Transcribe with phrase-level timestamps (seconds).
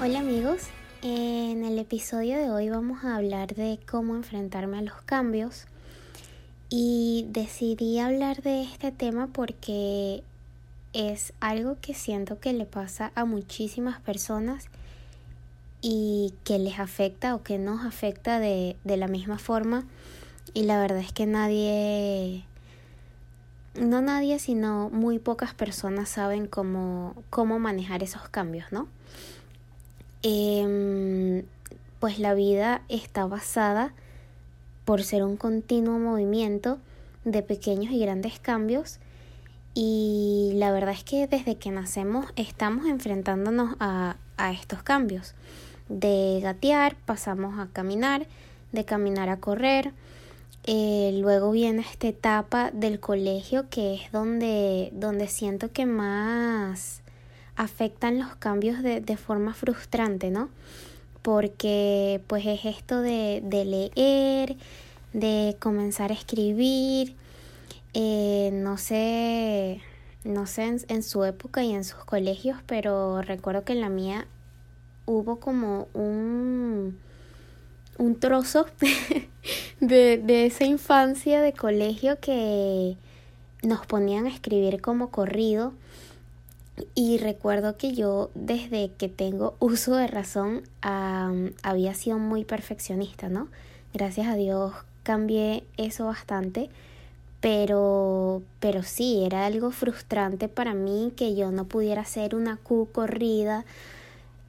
[0.00, 0.68] Hola amigos,
[1.02, 5.66] en el episodio de hoy vamos a hablar de cómo enfrentarme a los cambios.
[6.68, 10.22] Y decidí hablar de este tema porque
[10.92, 14.66] es algo que siento que le pasa a muchísimas personas
[15.82, 19.84] y que les afecta o que nos afecta de, de la misma forma.
[20.54, 22.44] Y la verdad es que nadie
[23.74, 28.86] no nadie sino muy pocas personas saben cómo, cómo manejar esos cambios, ¿no?
[30.22, 31.44] Em,
[32.00, 33.92] pues la vida está basada
[34.84, 36.78] por ser un continuo movimiento
[37.24, 38.98] de pequeños y grandes cambios
[39.74, 45.34] y la verdad es que desde que nacemos estamos enfrentándonos a, a estos cambios.
[45.88, 48.26] De gatear pasamos a caminar,
[48.72, 49.92] de caminar a correr.
[50.64, 57.02] Eh, luego viene esta etapa del colegio que es donde, donde siento que más
[57.58, 60.48] afectan los cambios de, de forma frustrante, ¿no?
[61.22, 64.56] Porque pues es esto de, de leer,
[65.12, 67.16] de comenzar a escribir,
[67.94, 69.82] eh, no sé,
[70.22, 73.88] no sé en, en, su época y en sus colegios, pero recuerdo que en la
[73.88, 74.28] mía
[75.04, 76.96] hubo como un,
[77.98, 78.66] un trozo
[79.80, 82.96] de, de esa infancia de colegio que
[83.64, 85.72] nos ponían a escribir como corrido
[86.94, 93.48] y recuerdo que yo desde que tengo uso de razón había sido muy perfeccionista, ¿no?
[93.94, 94.72] Gracias a Dios
[95.02, 96.68] cambié eso bastante,
[97.40, 102.88] pero, pero sí, era algo frustrante para mí que yo no pudiera hacer una Q
[102.92, 103.64] corrida.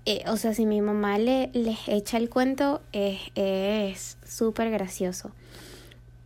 [0.06, 5.31] Eh, o sea, si mi mamá le, les echa el cuento, es súper gracioso.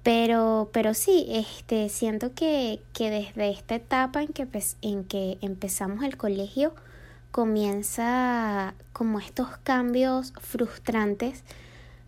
[0.03, 4.47] Pero, pero sí, este, siento que, que desde esta etapa en que,
[4.81, 6.73] en que empezamos el colegio
[7.31, 11.43] comienza como estos cambios frustrantes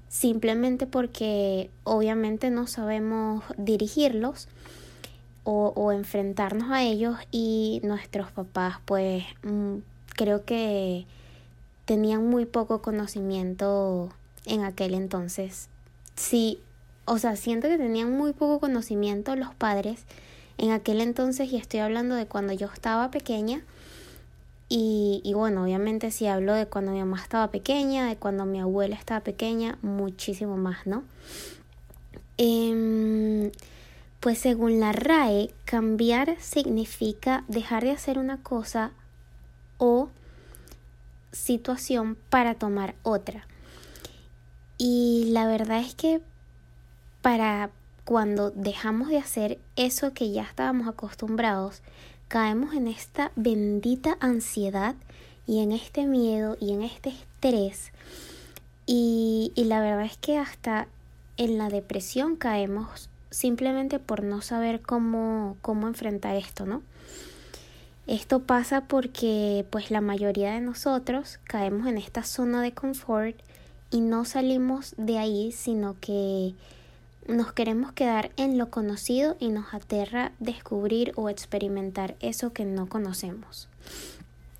[0.10, 4.48] simplemente porque obviamente no sabemos dirigirlos
[5.44, 9.78] o, o enfrentarnos a ellos y nuestros papás pues mm,
[10.16, 11.06] creo que
[11.86, 14.10] tenían muy poco conocimiento
[14.46, 15.70] en aquel entonces.
[16.16, 16.60] Sí,
[17.06, 20.04] o sea, siento que tenían muy poco conocimiento los padres
[20.58, 23.62] en aquel entonces y estoy hablando de cuando yo estaba pequeña.
[24.68, 28.60] Y, y bueno, obviamente si hablo de cuando mi mamá estaba pequeña, de cuando mi
[28.60, 31.04] abuela estaba pequeña, muchísimo más, ¿no?
[32.38, 33.52] Eh,
[34.20, 38.92] pues según la RAE, cambiar significa dejar de hacer una cosa
[39.78, 40.10] o
[41.32, 43.48] situación para tomar otra.
[44.80, 46.22] Y la verdad es que
[47.26, 47.72] para
[48.04, 51.82] cuando dejamos de hacer eso que ya estábamos acostumbrados,
[52.28, 54.94] caemos en esta bendita ansiedad
[55.48, 57.92] y en este miedo y en este estrés.
[58.86, 60.88] Y, y la verdad es que hasta
[61.38, 66.84] en la depresión caemos simplemente por no saber cómo, cómo enfrentar esto, ¿no?
[68.06, 73.36] Esto pasa porque pues la mayoría de nosotros caemos en esta zona de confort
[73.90, 76.54] y no salimos de ahí, sino que
[77.28, 82.88] nos queremos quedar en lo conocido y nos aterra descubrir o experimentar eso que no
[82.88, 83.68] conocemos.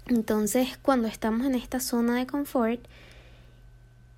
[0.08, 2.80] Entonces, cuando estamos en esta zona de confort,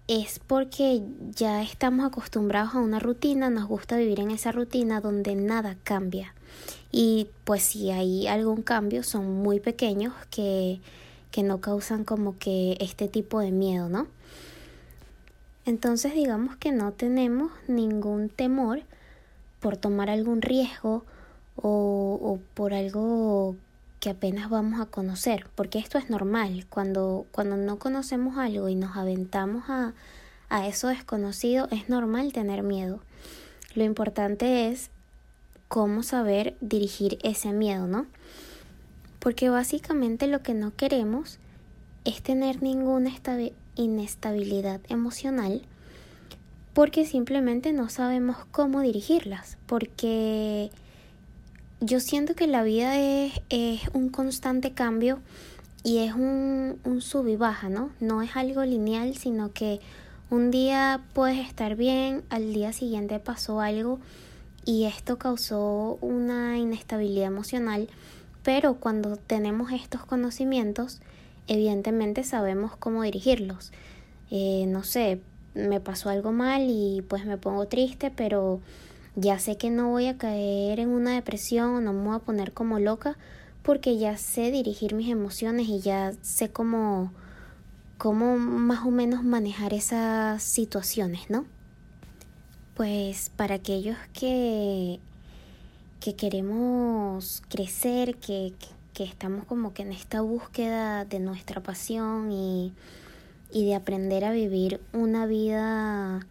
[0.07, 1.01] es porque
[1.35, 6.33] ya estamos acostumbrados a una rutina, nos gusta vivir en esa rutina donde nada cambia.
[6.91, 10.79] Y pues si hay algún cambio, son muy pequeños que,
[11.31, 14.07] que no causan como que este tipo de miedo, ¿no?
[15.67, 18.83] Entonces digamos que no tenemos ningún temor
[19.59, 21.03] por tomar algún riesgo
[21.57, 23.57] o, por algo
[23.99, 28.75] que apenas vamos a conocer, porque esto es normal, cuando, cuando no conocemos algo y
[28.75, 29.93] nos aventamos a,
[30.47, 33.01] a eso desconocido, es normal tener miedo.
[33.75, 34.89] Lo importante es
[35.67, 38.05] cómo saber dirigir ese miedo, ¿no?
[39.19, 41.39] Porque básicamente lo que no queremos
[42.05, 43.09] es tener ninguna
[43.77, 45.61] inestabilidad emocional
[46.77, 50.69] porque simplemente no sabemos cómo dirigirlas, porque
[51.81, 55.19] yo siento que la vida es, es un constante cambio
[55.83, 57.89] y es un, un sub y baja, ¿no?
[57.99, 59.79] No es algo lineal, sino que
[60.29, 63.99] un día puedes estar bien, al día siguiente pasó algo
[64.63, 67.87] y esto causó una inestabilidad emocional,
[68.43, 70.99] pero cuando tenemos estos conocimientos,
[71.47, 73.71] evidentemente sabemos cómo dirigirlos.
[74.29, 75.21] Eh, no sé,
[75.53, 78.59] me pasó algo mal y pues me pongo triste, pero
[79.15, 82.19] ya sé que no voy a caer en una depresión o no me voy a
[82.19, 83.17] poner como loca
[83.63, 87.11] porque ya sé dirigir mis emociones y ya sé cómo,
[87.97, 91.45] cómo más o menos manejar esas situaciones, ¿no?
[92.75, 94.99] Pues para aquellos que,
[95.99, 98.67] que queremos crecer, que, que
[99.03, 102.73] estamos como que en esta búsqueda de nuestra pasión y,
[103.51, 106.25] y de aprender a vivir una vida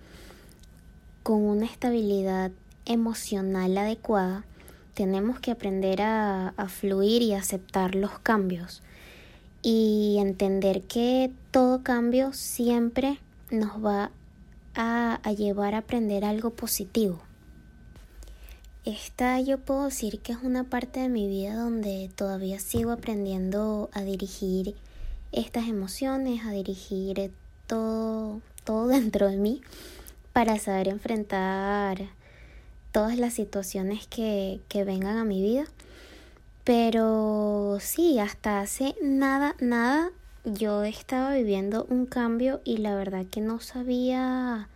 [1.22, 2.52] con una estabilidad
[2.84, 4.44] emocional adecuada,
[4.94, 8.82] tenemos que aprender a, a, fluir y aceptar los cambios
[9.60, 13.18] y entender que todo cambio siempre
[13.50, 14.10] nos va
[14.74, 17.25] a, a llevar a aprender algo positivo.
[18.86, 23.90] Esta yo puedo decir que es una parte de mi vida donde todavía sigo aprendiendo
[23.92, 24.76] a dirigir
[25.32, 27.32] estas emociones, a dirigir
[27.66, 29.60] todo, todo dentro de mí
[30.32, 32.10] para saber enfrentar
[32.92, 35.64] todas las situaciones que, que vengan a mi vida.
[36.62, 40.12] Pero sí, hasta hace nada, nada,
[40.44, 44.68] yo estaba viviendo un cambio y la verdad que no sabía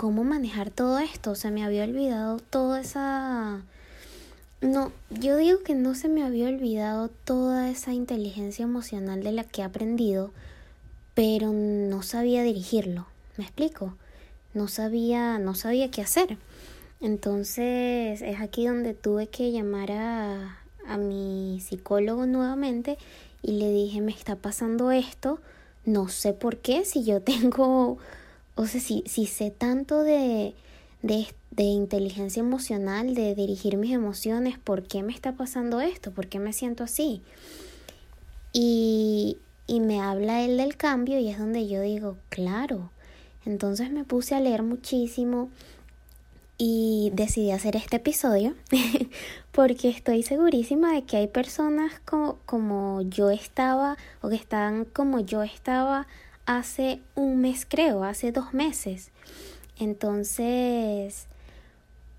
[0.00, 1.34] cómo manejar todo esto.
[1.34, 3.60] Se me había olvidado toda esa...
[4.62, 9.44] No, yo digo que no se me había olvidado toda esa inteligencia emocional de la
[9.44, 10.30] que he aprendido,
[11.12, 13.08] pero no sabía dirigirlo.
[13.36, 13.94] ¿Me explico?
[14.54, 16.38] No sabía, no sabía qué hacer.
[17.02, 22.96] Entonces es aquí donde tuve que llamar a, a mi psicólogo nuevamente
[23.42, 25.40] y le dije, me está pasando esto,
[25.84, 27.98] no sé por qué, si yo tengo
[28.54, 30.54] o sea, si, si sé tanto de,
[31.02, 36.12] de, de, inteligencia emocional, de dirigir mis emociones, ¿por qué me está pasando esto?
[36.12, 37.22] ¿Por qué me siento así?
[38.52, 42.90] Y, y me habla él del cambio y es donde yo digo, claro.
[43.46, 45.48] Entonces me puse a leer muchísimo
[46.62, 48.54] y decidí hacer este episodio
[49.52, 55.20] porque estoy segurísima de que hay personas como, como yo estaba o que están como
[55.20, 56.06] yo estaba
[56.58, 59.12] hace un mes creo, hace dos meses.
[59.78, 61.28] Entonces,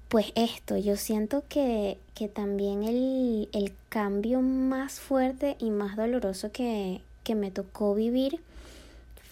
[0.08, 6.50] pues esto, yo siento que, que también el, el, cambio más fuerte y más doloroso
[6.50, 8.40] que, que me tocó vivir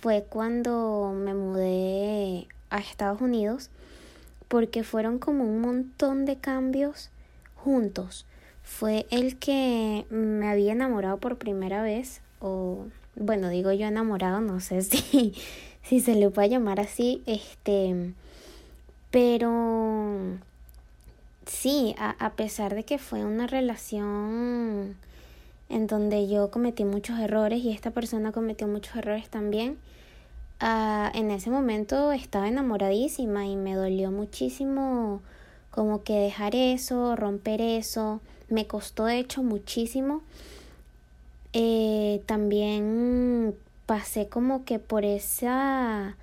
[0.02, 3.70] fue cuando me mudé a Estados Unidos,
[4.50, 7.10] porque fueron como un montón de cambios
[7.56, 8.26] juntos.
[8.64, 14.60] Fue el que me había enamorado por primera vez, o bueno, digo yo enamorado, no
[14.60, 15.34] sé si,
[15.84, 18.14] si se le puede llamar así, este,
[19.12, 20.20] pero
[21.46, 24.96] sí, a, a pesar de que fue una relación
[25.70, 29.78] en donde yo cometí muchos errores y esta persona cometió muchos errores también,
[30.62, 35.22] uh, en ese momento estaba enamoradísima y me dolió muchísimo
[35.72, 38.20] como que dejar eso, romper eso,
[38.50, 40.24] me costó de hecho muchísimo
[41.54, 46.16] eh, también pasé como que por esa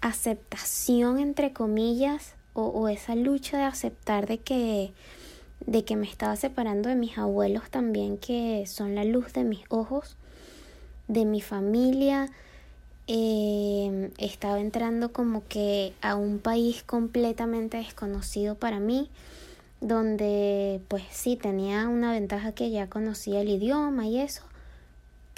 [0.00, 4.92] aceptación entre comillas o, o, esa lucha de aceptar de que
[5.66, 9.64] de que me estaba separando de mis abuelos también que son la luz de mis
[9.70, 10.16] ojos
[11.08, 12.28] de mi familia.
[13.10, 19.08] Eh, estaba entrando como que a un país completamente desconocido para mí
[19.80, 24.42] donde pues sí tenía una ventaja que ya conocía el idioma y eso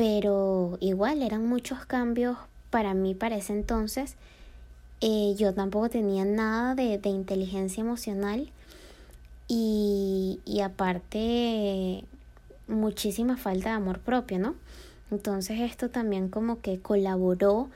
[0.01, 2.39] pero igual eran muchos cambios
[2.71, 4.17] para mí para ese entonces.
[5.03, 8.51] Eh, yo tampoco tenía nada de, inteligencia emocional
[9.47, 12.03] y, y aparte
[12.67, 14.55] muchísima falta de amor propio, ¿no?
[15.11, 17.69] Entonces esto también como que colaboró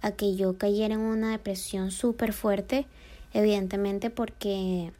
[0.00, 2.86] a que yo cayera en una depresión súper fuerte,
[3.34, 4.92] evidentemente porque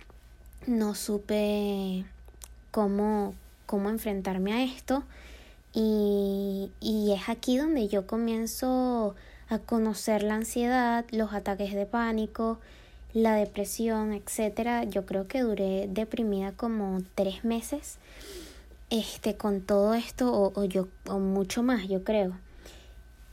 [0.66, 2.04] no supe
[2.70, 3.32] cómo,
[3.64, 5.04] cómo enfrentarme a esto
[5.76, 9.14] y, y es aquí donde yo comienzo
[9.50, 12.58] a conocer la ansiedad, los ataques de pánico,
[13.12, 14.84] la depresión, etcétera.
[14.84, 17.98] Yo creo que duré deprimida como tres meses
[18.88, 22.38] este con todo esto o, o yo o mucho más yo creo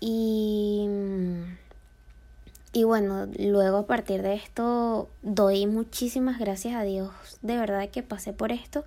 [0.06, 0.86] y
[2.76, 7.12] y bueno, luego a partir de esto doy muchísimas gracias a Dios
[7.44, 8.84] de verdad que pasé por esto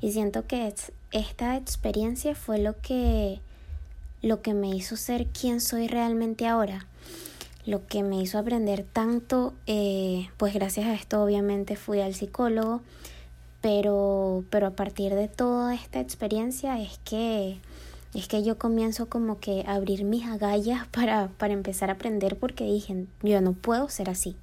[0.00, 0.72] y siento que
[1.12, 3.40] esta experiencia fue lo que
[4.22, 6.86] lo que me hizo ser quien soy realmente ahora
[7.66, 12.80] lo que me hizo aprender tanto eh, pues gracias a esto obviamente fui al psicólogo
[13.60, 17.58] pero pero a partir de toda esta experiencia es que
[18.18, 22.38] es que yo comienzo como que a abrir mis agallas para, para empezar a aprender
[22.38, 24.36] porque dije, yo no puedo ser así.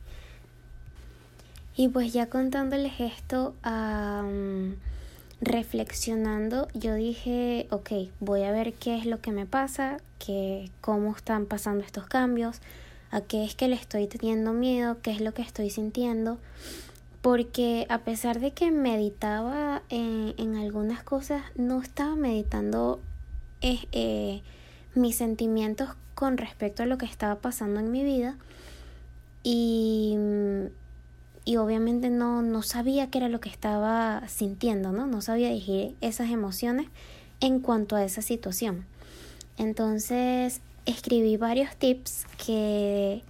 [1.75, 3.55] Y pues ya contándoles esto,
[5.41, 11.15] reflexionando, yo dije, ok, voy a ver qué es lo que me pasa, que, cómo
[11.15, 12.61] están pasando estos cambios,
[13.09, 16.37] a qué es que le estoy teniendo miedo, qué es lo que estoy sintiendo.
[17.23, 23.01] Porque a pesar de que meditaba en, en algunas cosas, no estaba meditando
[23.63, 24.41] eh,
[24.95, 28.37] mis sentimientos con respecto a lo que estaba pasando en mi vida
[29.43, 30.15] y,
[31.45, 35.07] y obviamente no, no sabía qué era lo que estaba sintiendo, ¿no?
[35.07, 36.87] No sabía dirigir esas emociones
[37.39, 38.85] en cuanto a esa situación.
[39.57, 43.23] Entonces escribí varios tips que,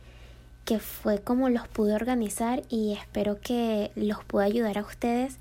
[0.66, 5.38] que fue como los pude organizar y espero que los pueda ayudar a ustedes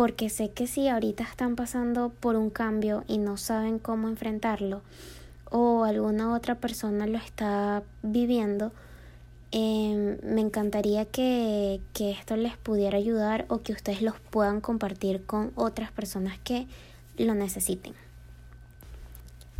[0.00, 4.80] porque sé que si ahorita están pasando por un cambio y no saben cómo enfrentarlo
[5.50, 8.72] o alguna otra persona lo está viviendo,
[9.50, 15.26] em, me encantaría que, que esto les pudiera ayudar o que ustedes los puedan compartir
[15.26, 16.66] con otras personas que
[17.18, 17.92] lo necesiten.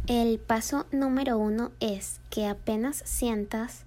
[0.07, 3.85] El paso número uno es que apenas sientas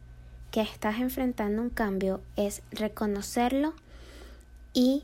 [0.51, 3.74] que estás enfrentando un cambio es reconocerlo
[4.75, 5.01] y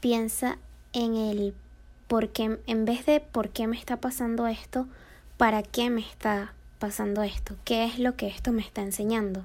[0.00, 0.58] piensa
[0.92, 1.54] en el
[2.06, 4.86] por qué, en vez de por qué me está pasando esto,
[5.36, 9.44] para qué me está pasando esto, qué es lo que esto me está enseñando.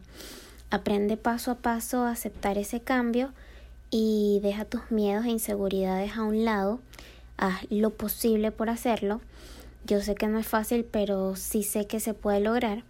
[0.70, 3.32] Aprende paso a paso a aceptar ese cambio
[3.92, 6.80] y deja tus miedos e inseguridades a un lado.
[7.38, 9.22] Haz lo posible por hacerlo.
[9.86, 12.84] Yo sé que no es fácil, pero sí sé que se puede lograr.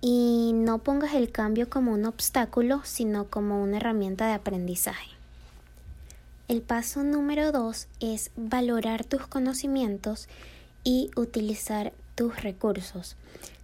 [0.00, 5.11] Y no pongas el cambio como un obstáculo, sino como una herramienta de aprendizaje.
[6.52, 10.28] El paso número dos es valorar tus conocimientos
[10.84, 13.16] y utilizar tus recursos.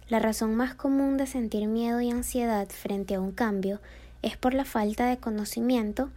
[0.07, 3.79] La razón más común de sentir miedo y ansiedad frente a un cambio
[4.23, 6.09] es por la falta de conocimiento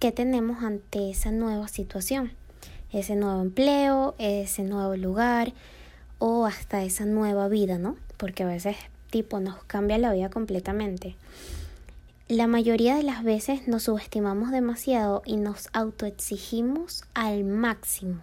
[0.00, 2.32] que tenemos ante esa nueva situación,
[2.92, 5.52] ese nuevo empleo, ese nuevo lugar
[6.18, 7.94] o hasta esa nueva vida, ¿no?
[8.16, 8.76] Porque a veces
[9.10, 11.14] tipo nos cambia la vida completamente.
[12.28, 18.20] La mayoría de las veces nos subestimamos demasiado y nos autoexigimos al máximo.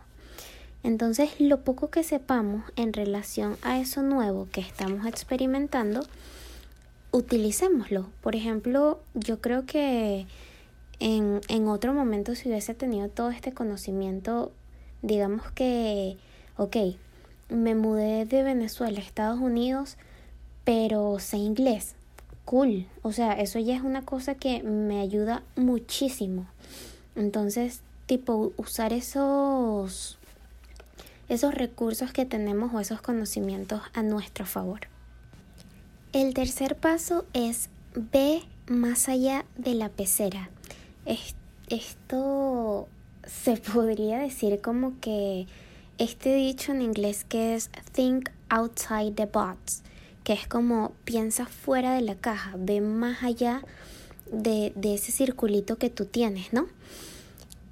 [0.84, 6.06] Entonces, lo poco que sepamos en relación a eso nuevo que estamos experimentando,
[7.10, 8.12] utilicémoslo.
[8.22, 10.28] Por ejemplo, yo creo que
[11.00, 14.52] en, en otro momento si hubiese tenido todo este conocimiento,
[15.02, 16.18] digamos que,
[16.58, 16.78] ok,
[17.50, 19.98] me mudé de Venezuela a Estados Unidos,
[20.64, 21.96] pero sé inglés
[22.46, 22.88] cool.
[23.02, 26.48] O sea, eso ya es una cosa que me ayuda muchísimo.
[27.16, 30.18] Entonces, tipo, usar esos,
[31.28, 34.82] esos recursos que tenemos o esos conocimientos a nuestro favor.
[36.14, 40.50] El tercer paso es ve más allá de la pecera.
[41.68, 42.88] Esto
[43.26, 45.48] se podría decir como que
[45.98, 49.82] este dicho en inglés que es think outside the box
[50.26, 53.62] que es como piensa fuera de la caja, ve más allá
[54.32, 56.66] de, de ese circulito que tú tienes, ¿no?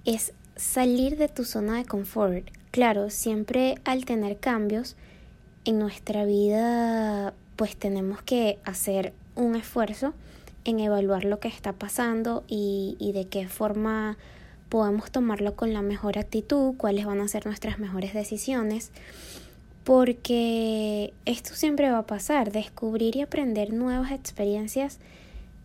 [0.05, 2.47] Es salir de tu zona de confort.
[2.69, 4.95] Claro, siempre al tener cambios
[5.65, 10.13] en nuestra vida, pues tenemos que hacer un esfuerzo
[10.63, 14.15] en evaluar lo que está pasando y, y, de qué forma
[14.69, 18.91] podemos tomarlo con la mejor actitud, cuáles van a ser nuestras mejores decisiones
[19.83, 22.51] porque esto siempre va a pasar.
[22.51, 24.99] Descubrir y aprender nuevas experiencias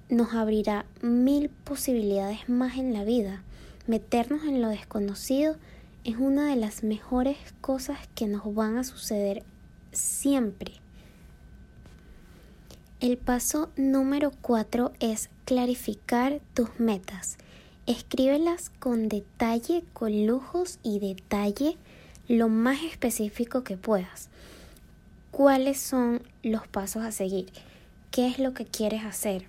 [0.09, 3.43] nos abrirá mil posibilidades más en la vida.
[3.87, 5.57] Meternos en lo desconocido
[6.05, 9.43] es una de las mejores cosas que nos van a suceder
[9.93, 10.73] siempre.
[13.01, 17.39] El paso número cuatro es clarificar tus metas.
[17.87, 21.77] Escríbelas con detalle, con lujos y detalle
[22.29, 24.29] lo más específico que puedas.
[25.31, 27.51] ¿Cuáles son los pasos a seguir?
[28.11, 29.47] ¿Qué es lo que quieres hacer?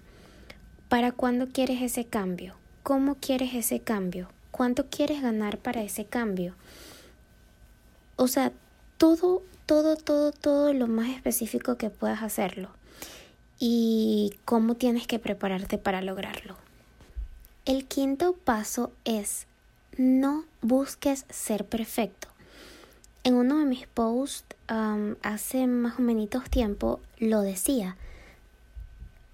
[0.88, 2.56] ¿Para cuándo quieres ese cambio?
[2.84, 4.30] ¿Cómo quieres ese cambio?
[4.52, 6.56] ¿Cuánto quieres ganar para ese cambio?
[8.16, 8.52] O sea,
[8.98, 12.70] todo, todo, todo, todo lo más específico que puedas hacerlo.
[13.62, 16.56] y cómo tienes que prepararte para lograrlo.
[17.66, 19.48] El quinto paso es
[19.98, 22.29] no busques ser perfecto.
[23.24, 24.56] En uno de mis posts
[25.22, 27.98] hace más o menos tiempo lo decía.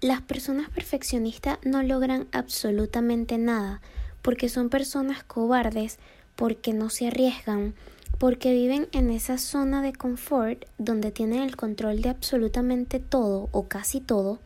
[0.00, 3.80] Las personas perfeccionistas no logran absolutamente nada
[4.22, 5.98] porque son personas cobardes,
[6.34, 7.74] porque no se arriesgan,
[8.18, 13.68] porque viven en esa zona de confort donde tienen el control de absolutamente todo o
[13.68, 14.40] casi todo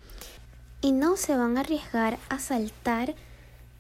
[0.83, 3.15] y no se van a arriesgar a saltar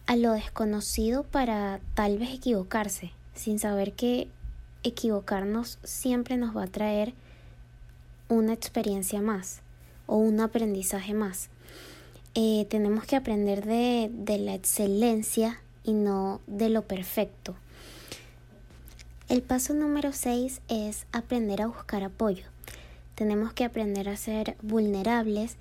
[0.06, 4.28] a lo desconocido para tal vez equivocarse, sin saber que
[4.82, 7.14] equivocarnos siempre nos va a traer
[8.28, 9.60] una experiencia más
[10.06, 11.48] o un aprendizaje más.
[12.34, 17.56] Eh, tenemos que aprender de, de la excelencia y no de lo perfecto.
[19.28, 22.44] El paso número 6 es aprender a buscar apoyo.
[23.14, 25.56] Tenemos que aprender a ser vulnerables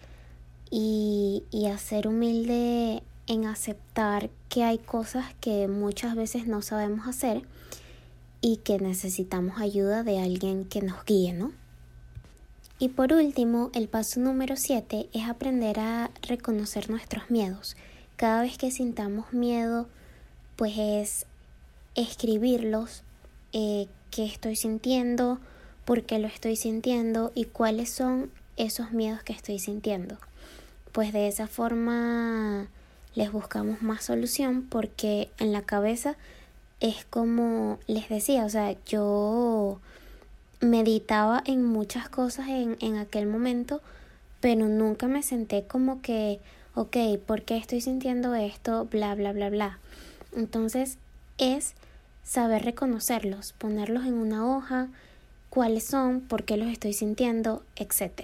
[0.71, 7.07] y, y a ser humilde en aceptar que hay cosas que muchas veces no sabemos
[7.07, 7.43] hacer
[8.41, 11.51] y que necesitamos ayuda de alguien que nos guíe, ¿no?
[12.81, 17.75] Y por último, el paso número 7 es aprender a reconocer nuestros miedos.
[18.15, 19.87] Cada vez que sintamos miedo,
[20.55, 21.25] pues es
[21.95, 23.03] escribirlos,
[23.51, 25.39] eh, qué estoy sintiendo,
[25.83, 30.17] por qué lo estoy sintiendo y cuáles son esos miedos que estoy sintiendo.
[30.93, 32.67] Pues de esa forma
[33.15, 36.15] les buscamos más solución porque en la cabeza
[36.79, 39.79] es como les decía, o sea, yo
[40.61, 43.81] meditaba en muchas cosas en, en aquel momento,
[44.39, 46.39] pero nunca me senté como que,
[46.75, 48.85] ok, ¿por qué estoy sintiendo esto?
[48.85, 49.79] Bla, bla, bla, bla.
[50.35, 50.97] Entonces
[51.37, 51.73] es
[52.23, 54.87] saber reconocerlos, ponerlos en una hoja,
[55.49, 58.21] cuáles son, por qué los estoy sintiendo, etc.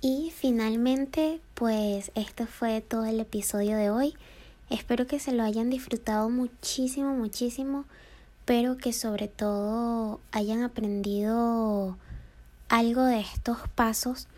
[0.00, 4.14] Y finalmente, pues esto fue todo el episodio de hoy.
[4.72, 7.84] Espero que se lo hayan disfrutado muchísimo, muchísimo,
[8.46, 11.98] pero que sobre todo hayan aprendido
[12.70, 14.28] algo de estos pasos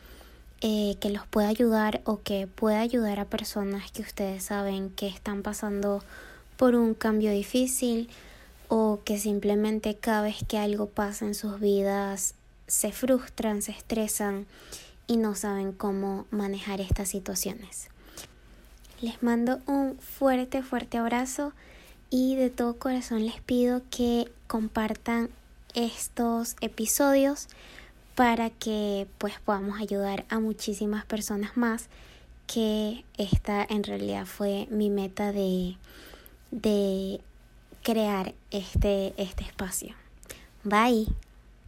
[0.61, 5.07] eh, que los pueda ayudar o que pueda ayudar a personas que ustedes saben que
[5.07, 6.03] están pasando
[6.57, 8.11] por un cambio difícil
[8.67, 12.35] o que simplemente cada vez que algo pasa en sus vidas
[12.67, 14.47] se frustran, se estresan
[15.07, 17.94] y no saben cómo manejar estas situaciones.
[19.01, 21.53] Les mando un fuerte, fuerte abrazo
[22.11, 25.31] y de todo corazón les pido que compartan
[25.75, 27.49] estos episodios
[28.15, 31.89] para que pues podamos ayudar a muchísimas personas más
[32.47, 35.77] que esta en realidad fue mi meta de
[36.51, 37.21] de
[37.83, 39.95] crear este, este espacio.
[40.63, 41.24] Bye.